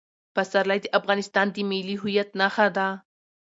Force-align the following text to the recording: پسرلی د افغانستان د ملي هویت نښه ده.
پسرلی 0.35 0.79
د 0.83 0.87
افغانستان 0.99 1.47
د 1.51 1.57
ملي 1.69 1.95
هویت 2.01 2.29
نښه 2.39 2.67
ده. 2.77 2.87